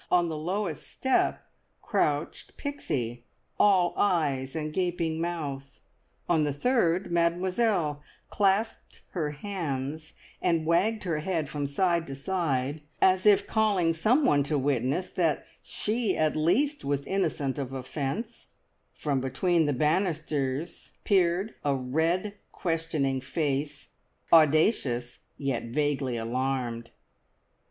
On 0.09 0.29
the 0.29 0.35
lowest 0.35 0.89
step 0.89 1.43
crouched 1.83 2.57
Pixie, 2.57 3.21
all 3.59 3.93
eyes 3.95 4.55
and 4.55 4.73
gaping 4.73 5.21
mouth; 5.21 5.79
on 6.27 6.43
the 6.43 6.51
third 6.51 7.11
Mademoiselle 7.11 8.01
clasped 8.31 9.03
her 9.11 9.29
hands, 9.29 10.13
and 10.41 10.65
wagged 10.65 11.03
her 11.03 11.19
head 11.19 11.47
from 11.49 11.67
side 11.67 12.07
to 12.07 12.15
side, 12.15 12.81
as 12.99 13.27
if 13.27 13.45
calling 13.45 13.93
someone 13.93 14.41
to 14.41 14.57
witness 14.57 15.07
that 15.11 15.45
she 15.61 16.17
at 16.17 16.35
least 16.35 16.83
was 16.83 17.05
innocent 17.05 17.59
of 17.59 17.71
offence; 17.71 18.47
from 18.95 19.21
between 19.21 19.67
the 19.67 19.71
banisters 19.71 20.93
peered 21.03 21.53
a 21.63 21.75
red, 21.75 22.33
questioning 22.51 23.21
face, 23.21 23.89
audacious, 24.33 25.19
yet 25.37 25.65
vaguely 25.65 26.17
alarmed. 26.17 26.89